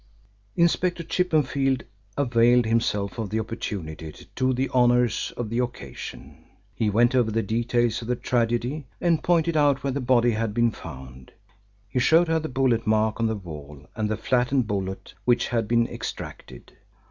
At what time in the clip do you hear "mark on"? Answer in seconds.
12.87-13.27